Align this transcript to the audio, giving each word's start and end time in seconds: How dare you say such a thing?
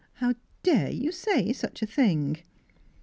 How 0.13 0.33
dare 0.63 0.89
you 0.89 1.11
say 1.11 1.53
such 1.53 1.83
a 1.83 1.85
thing? 1.85 2.37